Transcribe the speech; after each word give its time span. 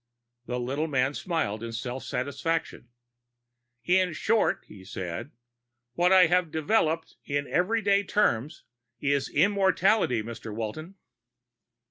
The 0.47 0.59
little 0.59 0.87
man 0.87 1.13
smiled 1.13 1.61
in 1.61 1.71
self 1.73 2.03
satisfaction. 2.03 2.89
"In 3.83 4.13
short," 4.13 4.65
he 4.67 4.83
said, 4.83 5.29
"what 5.93 6.11
I 6.11 6.25
have 6.25 6.49
developed, 6.49 7.17
in 7.23 7.45
everyday 7.47 8.01
terms, 8.01 8.63
is 8.99 9.29
immortality, 9.29 10.23
Mr. 10.23 10.51
Walton." 10.51 10.95